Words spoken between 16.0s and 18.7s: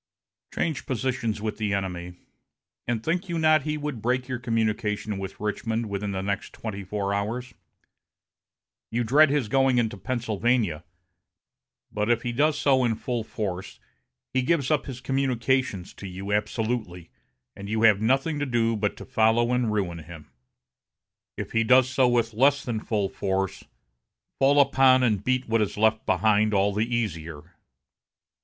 you absolutely, and you have nothing to